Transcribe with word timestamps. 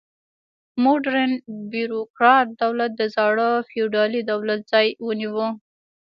موډرن 0.83 1.31
بیروکراټ 1.71 2.47
دولت 2.61 2.91
د 2.97 3.01
زاړه 3.15 3.49
فیوډالي 3.69 4.21
دولت 4.31 4.61
ځای 4.71 4.87
ونیو. 5.05 5.47